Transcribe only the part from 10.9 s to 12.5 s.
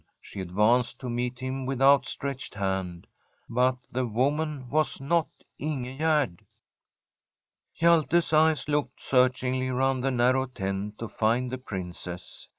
to find the Princess.